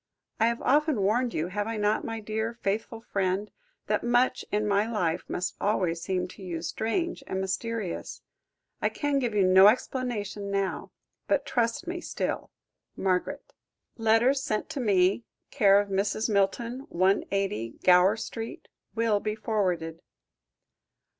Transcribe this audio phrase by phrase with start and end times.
[0.39, 3.51] I have often warned you, have I not, my dear, faithful friend,
[3.85, 8.23] that much in my life must always seem to you strange and mysterious.
[8.81, 10.89] I can give you no explanation now.
[11.27, 12.49] But trust me still.
[12.95, 13.53] MARGARET.
[13.95, 16.27] "Letters sent to me, c/o Mrs.
[16.31, 20.01] Milton, 180, Gower Street, will be forwarded."